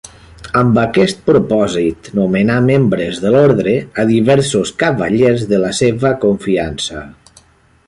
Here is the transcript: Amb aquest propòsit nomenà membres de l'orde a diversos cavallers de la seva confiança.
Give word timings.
Amb 0.59 0.77
aquest 0.83 1.19
propòsit 1.27 2.09
nomenà 2.19 2.55
membres 2.69 3.19
de 3.25 3.35
l'orde 3.37 3.75
a 4.03 4.07
diversos 4.13 4.73
cavallers 4.85 5.47
de 5.55 5.63
la 5.67 5.73
seva 5.83 6.15
confiança. 6.27 7.07